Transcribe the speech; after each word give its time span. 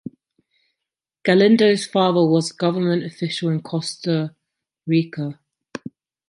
Galindo's 1.23 1.85
father 1.85 2.25
was 2.25 2.49
a 2.49 2.55
government 2.55 3.03
official 3.03 3.49
in 3.49 3.61
Costa 3.61 4.35
Rica. 4.87 5.39